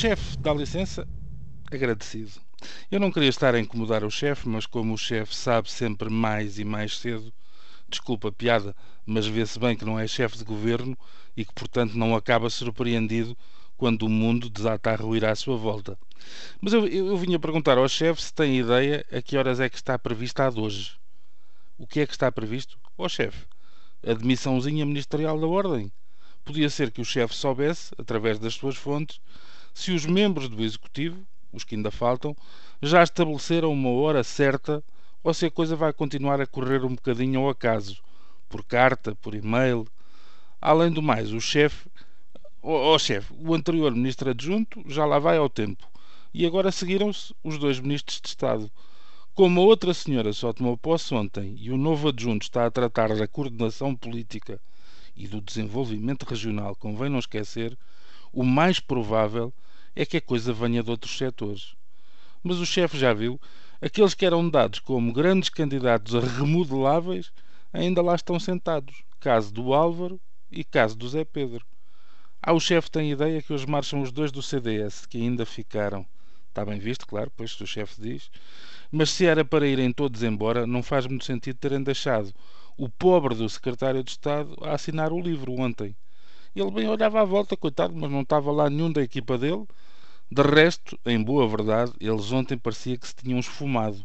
chefe, 0.00 0.38
dá 0.38 0.54
licença? 0.54 1.06
Agradecido. 1.70 2.32
Eu 2.90 2.98
não 2.98 3.12
queria 3.12 3.28
estar 3.28 3.54
a 3.54 3.60
incomodar 3.60 4.02
o 4.02 4.10
chefe, 4.10 4.48
mas 4.48 4.64
como 4.64 4.94
o 4.94 4.98
chefe 4.98 5.36
sabe 5.36 5.70
sempre 5.70 6.08
mais 6.08 6.58
e 6.58 6.64
mais 6.64 6.96
cedo, 6.96 7.30
desculpa 7.86 8.28
a 8.28 8.32
piada, 8.32 8.74
mas 9.04 9.26
vê-se 9.26 9.58
bem 9.58 9.76
que 9.76 9.84
não 9.84 9.98
é 9.98 10.06
chefe 10.06 10.38
de 10.38 10.44
governo 10.44 10.96
e 11.36 11.44
que, 11.44 11.52
portanto, 11.52 11.98
não 11.98 12.16
acaba 12.16 12.48
surpreendido 12.48 13.36
quando 13.76 14.04
o 14.04 14.08
mundo 14.08 14.48
desata 14.48 14.90
a 14.90 14.96
ruir 14.96 15.22
à 15.22 15.34
sua 15.34 15.58
volta. 15.58 15.98
Mas 16.62 16.72
eu, 16.72 16.86
eu, 16.86 17.08
eu 17.08 17.18
vinha 17.18 17.38
perguntar 17.38 17.76
ao 17.76 17.86
chefe 17.86 18.22
se 18.22 18.32
tem 18.32 18.58
ideia 18.58 19.04
a 19.12 19.20
que 19.20 19.36
horas 19.36 19.60
é 19.60 19.68
que 19.68 19.76
está 19.76 19.98
prevista 19.98 20.46
a 20.46 20.50
de 20.50 20.60
hoje. 20.60 20.92
O 21.76 21.86
que 21.86 22.00
é 22.00 22.06
que 22.06 22.12
está 22.14 22.32
previsto? 22.32 22.78
Ó 22.96 23.04
oh, 23.04 23.08
chefe, 23.08 23.44
a 24.02 24.14
demissãozinha 24.14 24.86
ministerial 24.86 25.38
da 25.38 25.46
Ordem. 25.46 25.92
Podia 26.42 26.70
ser 26.70 26.90
que 26.90 27.02
o 27.02 27.04
chefe 27.04 27.34
soubesse, 27.34 27.92
através 27.98 28.38
das 28.38 28.54
suas 28.54 28.76
fontes, 28.76 29.20
se 29.74 29.92
os 29.92 30.06
membros 30.06 30.48
do 30.48 30.62
Executivo, 30.62 31.20
os 31.52 31.64
que 31.64 31.74
ainda 31.74 31.90
faltam, 31.90 32.36
já 32.82 33.02
estabeleceram 33.02 33.72
uma 33.72 33.90
hora 33.90 34.22
certa 34.22 34.82
ou 35.22 35.34
se 35.34 35.46
a 35.46 35.50
coisa 35.50 35.76
vai 35.76 35.92
continuar 35.92 36.40
a 36.40 36.46
correr 36.46 36.84
um 36.84 36.94
bocadinho 36.94 37.40
ao 37.40 37.50
acaso, 37.50 38.02
por 38.48 38.64
carta, 38.64 39.14
por 39.16 39.34
e-mail. 39.34 39.86
Além 40.60 40.90
do 40.90 41.02
mais, 41.02 41.32
o 41.32 41.40
chefe 41.40 41.88
oh, 42.62 42.94
oh, 42.94 42.98
chefe, 42.98 43.32
o 43.38 43.54
anterior 43.54 43.92
ministro 43.92 44.30
adjunto 44.30 44.82
já 44.86 45.04
lá 45.04 45.18
vai 45.18 45.36
ao 45.36 45.48
tempo. 45.48 45.88
E 46.32 46.46
agora 46.46 46.70
seguiram-se 46.70 47.34
os 47.42 47.58
dois 47.58 47.80
ministros 47.80 48.20
de 48.20 48.28
Estado. 48.28 48.70
Como 49.34 49.60
a 49.60 49.64
outra 49.64 49.94
senhora 49.94 50.32
só 50.32 50.52
tomou 50.52 50.76
posse 50.76 51.14
ontem 51.14 51.56
e 51.58 51.70
o 51.70 51.76
novo 51.76 52.08
adjunto 52.08 52.42
está 52.42 52.66
a 52.66 52.70
tratar 52.70 53.16
da 53.16 53.26
coordenação 53.26 53.94
política 53.94 54.60
e 55.16 55.26
do 55.26 55.40
desenvolvimento 55.40 56.24
regional, 56.24 56.74
convém 56.76 57.08
não 57.08 57.18
esquecer, 57.18 57.76
o 58.32 58.44
mais 58.44 58.80
provável 58.80 59.52
é 59.94 60.06
que 60.06 60.16
a 60.16 60.20
coisa 60.20 60.52
venha 60.52 60.82
de 60.82 60.90
outros 60.90 61.16
setores. 61.16 61.74
Mas 62.42 62.58
o 62.58 62.66
chefe 62.66 62.98
já 62.98 63.12
viu, 63.12 63.40
aqueles 63.80 64.14
que 64.14 64.24
eram 64.24 64.48
dados 64.48 64.78
como 64.78 65.12
grandes 65.12 65.48
candidatos 65.48 66.14
a 66.14 66.20
remodeláveis 66.20 67.32
ainda 67.72 68.02
lá 68.02 68.14
estão 68.14 68.38
sentados. 68.38 69.02
Caso 69.18 69.52
do 69.52 69.74
Álvaro 69.74 70.20
e 70.50 70.64
caso 70.64 70.96
do 70.96 71.08
Zé 71.08 71.24
Pedro. 71.24 71.64
Ah, 72.42 72.52
o 72.52 72.60
chefe 72.60 72.90
tem 72.90 73.12
ideia 73.12 73.42
que 73.42 73.52
hoje 73.52 73.66
marcham 73.66 74.00
os 74.00 74.10
dois 74.10 74.32
do 74.32 74.42
CDS, 74.42 75.06
que 75.06 75.18
ainda 75.18 75.44
ficaram. 75.44 76.06
Está 76.48 76.64
bem 76.64 76.78
visto, 76.78 77.06
claro, 77.06 77.30
pois 77.36 77.60
o 77.60 77.66
chefe 77.66 78.00
diz. 78.00 78.30
Mas 78.90 79.10
se 79.10 79.26
era 79.26 79.44
para 79.44 79.68
irem 79.68 79.92
todos 79.92 80.22
embora, 80.22 80.66
não 80.66 80.82
faz 80.82 81.06
muito 81.06 81.24
sentido 81.24 81.58
terem 81.58 81.82
deixado 81.82 82.34
o 82.76 82.88
pobre 82.88 83.34
do 83.34 83.48
secretário 83.48 84.02
de 84.02 84.12
Estado 84.12 84.56
a 84.62 84.72
assinar 84.72 85.12
o 85.12 85.20
livro 85.20 85.52
ontem. 85.52 85.94
Ele 86.54 86.70
bem 86.70 86.88
olhava 86.88 87.20
à 87.20 87.24
volta, 87.24 87.56
coitado, 87.56 87.94
mas 87.94 88.10
não 88.10 88.22
estava 88.22 88.50
lá 88.50 88.68
nenhum 88.68 88.90
da 88.90 89.02
equipa 89.02 89.38
dele. 89.38 89.66
De 90.30 90.42
resto, 90.42 90.98
em 91.06 91.22
boa 91.22 91.48
verdade, 91.48 91.92
eles 92.00 92.32
ontem 92.32 92.58
parecia 92.58 92.96
que 92.96 93.06
se 93.06 93.14
tinham 93.14 93.38
esfumado. 93.38 94.04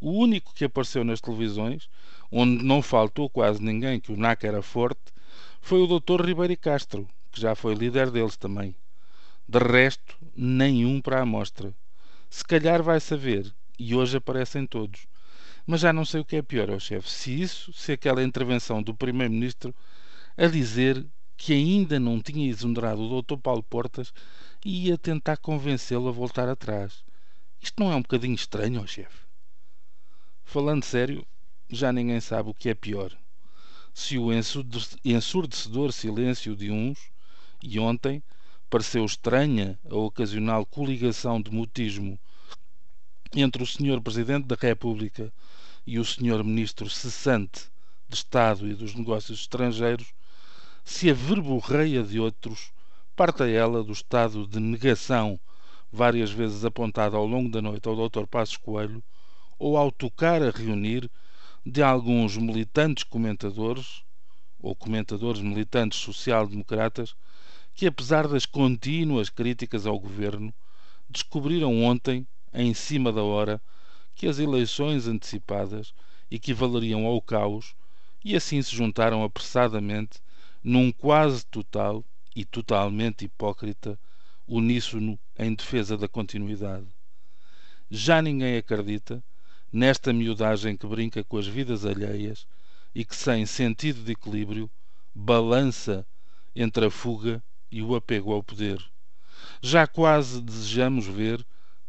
O 0.00 0.12
único 0.12 0.54
que 0.54 0.64
apareceu 0.64 1.04
nas 1.04 1.20
televisões, 1.20 1.88
onde 2.30 2.64
não 2.64 2.80
faltou 2.80 3.28
quase 3.28 3.62
ninguém 3.62 4.00
que 4.00 4.12
o 4.12 4.16
NAC 4.16 4.44
era 4.44 4.62
forte, 4.62 5.12
foi 5.60 5.82
o 5.82 6.00
Dr. 6.00 6.24
Ribeiro 6.24 6.56
Castro, 6.56 7.08
que 7.30 7.40
já 7.40 7.54
foi 7.54 7.74
líder 7.74 8.10
deles 8.10 8.36
também. 8.36 8.74
De 9.48 9.58
resto, 9.58 10.16
nenhum 10.34 11.00
para 11.00 11.18
a 11.18 11.22
amostra. 11.22 11.74
Se 12.28 12.44
calhar 12.44 12.82
vai 12.82 13.00
saber, 13.00 13.52
e 13.78 13.94
hoje 13.94 14.16
aparecem 14.16 14.66
todos. 14.66 15.06
Mas 15.66 15.80
já 15.80 15.92
não 15.92 16.04
sei 16.04 16.20
o 16.20 16.24
que 16.24 16.36
é 16.36 16.42
pior, 16.42 16.70
ó 16.70 16.78
chefe, 16.78 17.10
se 17.10 17.40
isso, 17.40 17.72
se 17.72 17.92
aquela 17.92 18.22
intervenção 18.22 18.82
do 18.82 18.94
Primeiro-Ministro 18.94 19.74
a 20.36 20.46
dizer 20.46 21.04
que 21.40 21.54
ainda 21.54 21.98
não 21.98 22.20
tinha 22.20 22.50
exonerado 22.50 23.00
o 23.00 23.22
Dr. 23.22 23.38
Paulo 23.38 23.62
Portas 23.62 24.12
e 24.62 24.88
ia 24.88 24.98
tentar 24.98 25.38
convencê-lo 25.38 26.06
a 26.06 26.12
voltar 26.12 26.46
atrás. 26.50 27.02
Isto 27.58 27.82
não 27.82 27.90
é 27.90 27.96
um 27.96 28.02
bocadinho 28.02 28.34
estranho, 28.34 28.82
ó 28.82 28.86
chefe? 28.86 29.20
Falando 30.44 30.84
sério, 30.84 31.26
já 31.70 31.90
ninguém 31.94 32.20
sabe 32.20 32.50
o 32.50 32.54
que 32.54 32.68
é 32.68 32.74
pior. 32.74 33.16
Se 33.94 34.18
o 34.18 34.30
ensurdecedor 35.02 35.94
silêncio 35.94 36.54
de 36.54 36.70
uns 36.70 37.10
e 37.62 37.80
ontem 37.80 38.22
pareceu 38.68 39.06
estranha 39.06 39.80
a 39.88 39.96
ocasional 39.96 40.66
coligação 40.66 41.40
de 41.40 41.50
mutismo 41.50 42.20
entre 43.34 43.62
o 43.62 43.66
Sr. 43.66 43.98
Presidente 44.02 44.46
da 44.46 44.56
República 44.60 45.32
e 45.86 45.98
o 45.98 46.04
Sr. 46.04 46.44
Ministro 46.44 46.90
cessante 46.90 47.70
de 48.06 48.16
Estado 48.16 48.68
e 48.68 48.74
dos 48.74 48.94
Negócios 48.94 49.40
Estrangeiros, 49.40 50.12
se 50.84 51.10
a 51.10 51.14
verborreia 51.14 52.02
de 52.02 52.18
outros 52.18 52.72
parta 53.14 53.48
ela 53.48 53.84
do 53.84 53.92
estado 53.92 54.46
de 54.46 54.58
negação 54.58 55.38
várias 55.92 56.30
vezes 56.30 56.64
apontado 56.64 57.16
ao 57.16 57.26
longo 57.26 57.50
da 57.50 57.60
noite 57.60 57.88
ao 57.88 58.08
Dr. 58.08 58.26
Passos 58.26 58.56
Coelho, 58.56 59.02
ou 59.58 59.76
ao 59.76 59.90
tocar 59.92 60.42
a 60.42 60.50
reunir 60.50 61.10
de 61.66 61.82
alguns 61.82 62.36
militantes 62.36 63.04
comentadores, 63.04 64.02
ou 64.58 64.74
comentadores 64.74 65.42
militantes 65.42 65.98
social-democratas, 65.98 67.14
que, 67.74 67.86
apesar 67.86 68.26
das 68.26 68.46
contínuas 68.46 69.28
críticas 69.28 69.86
ao 69.86 69.98
governo, 69.98 70.52
descobriram 71.08 71.82
ontem, 71.82 72.26
em 72.52 72.72
cima 72.72 73.12
da 73.12 73.22
hora, 73.22 73.60
que 74.14 74.26
as 74.26 74.38
eleições 74.38 75.06
antecipadas 75.06 75.92
equivaleriam 76.30 77.04
ao 77.04 77.20
caos 77.20 77.74
e 78.24 78.36
assim 78.36 78.62
se 78.62 78.74
juntaram 78.74 79.22
apressadamente 79.24 80.20
num 80.62 80.92
quase 80.92 81.44
total 81.46 82.04
e 82.34 82.44
totalmente 82.44 83.24
hipócrita 83.24 83.98
uníssono 84.46 85.18
em 85.38 85.54
defesa 85.54 85.96
da 85.96 86.08
continuidade. 86.08 86.86
Já 87.90 88.20
ninguém 88.20 88.56
acredita 88.56 89.22
nesta 89.72 90.12
miudagem 90.12 90.76
que 90.76 90.86
brinca 90.86 91.24
com 91.24 91.38
as 91.38 91.46
vidas 91.46 91.86
alheias 91.86 92.46
e 92.94 93.04
que, 93.04 93.14
sem 93.14 93.46
sentido 93.46 94.02
de 94.02 94.12
equilíbrio, 94.12 94.70
balança 95.14 96.06
entre 96.54 96.86
a 96.86 96.90
fuga 96.90 97.42
e 97.70 97.82
o 97.82 97.94
apego 97.94 98.32
ao 98.32 98.42
poder. 98.42 98.84
Já 99.62 99.86
quase 99.86 100.42
desejamos 100.42 101.06
ver 101.06 101.44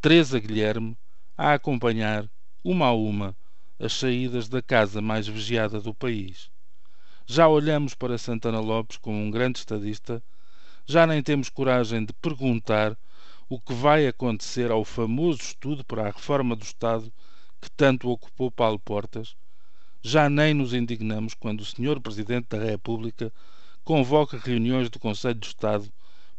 Teresa 0.00 0.38
Guilherme 0.38 0.96
a 1.36 1.54
acompanhar, 1.54 2.28
uma 2.62 2.86
a 2.86 2.92
uma, 2.92 3.36
as 3.78 3.94
saídas 3.94 4.48
da 4.48 4.62
casa 4.62 5.00
mais 5.00 5.26
vigiada 5.26 5.80
do 5.80 5.94
país. 5.94 6.51
Já 7.26 7.46
olhamos 7.46 7.94
para 7.94 8.18
Santana 8.18 8.58
Lopes 8.58 8.96
como 8.96 9.16
um 9.16 9.30
grande 9.30 9.60
estadista, 9.60 10.22
já 10.84 11.06
nem 11.06 11.22
temos 11.22 11.48
coragem 11.48 12.04
de 12.04 12.12
perguntar 12.14 12.98
o 13.48 13.60
que 13.60 13.72
vai 13.72 14.06
acontecer 14.06 14.70
ao 14.70 14.84
famoso 14.84 15.40
estudo 15.40 15.84
para 15.84 16.02
a 16.02 16.10
reforma 16.10 16.56
do 16.56 16.64
Estado 16.64 17.12
que 17.60 17.70
tanto 17.70 18.10
ocupou 18.10 18.50
Paulo 18.50 18.78
Portas, 18.78 19.36
já 20.02 20.28
nem 20.28 20.52
nos 20.52 20.74
indignamos 20.74 21.32
quando 21.32 21.60
o 21.60 21.64
Sr. 21.64 22.00
Presidente 22.00 22.48
da 22.48 22.58
República 22.58 23.32
convoca 23.84 24.36
reuniões 24.36 24.90
do 24.90 24.98
Conselho 24.98 25.38
de 25.38 25.46
Estado 25.46 25.88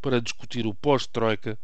para 0.02 0.20
discutir 0.20 0.68
o 0.68 0.74
pós-Troika, 0.74 1.58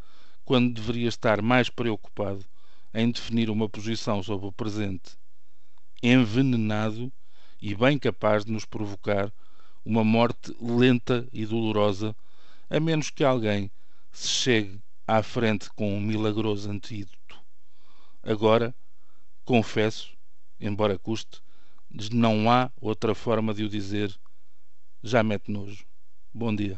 quando 0.45 0.73
deveria 0.73 1.09
estar 1.09 1.41
mais 1.41 1.69
preocupado 1.69 2.45
em 2.93 3.11
definir 3.11 3.49
uma 3.49 3.67
posição 3.67 4.23
sobre 4.23 4.47
o 4.47 4.51
presente. 4.51 5.17
Envenenado 6.01 7.11
e 7.61 7.75
bem 7.75 7.97
capaz 7.97 8.45
de 8.45 8.51
nos 8.51 8.65
provocar 8.65 9.31
uma 9.85 10.03
morte 10.03 10.55
lenta 10.61 11.27
e 11.33 11.45
dolorosa, 11.45 12.15
a 12.69 12.79
menos 12.79 13.09
que 13.09 13.23
alguém 13.23 13.71
se 14.11 14.27
chegue 14.27 14.79
à 15.07 15.23
frente 15.23 15.69
com 15.71 15.95
um 15.95 16.01
milagroso 16.01 16.69
antídoto. 16.69 17.37
Agora, 18.21 18.75
confesso, 19.43 20.11
embora 20.59 20.99
custe, 20.99 21.41
não 22.11 22.51
há 22.51 22.71
outra 22.79 23.15
forma 23.15 23.53
de 23.53 23.63
o 23.63 23.69
dizer 23.69 24.15
já 25.01 25.23
mete 25.23 25.51
nojo. 25.51 25.85
Bom 26.33 26.55
dia. 26.55 26.77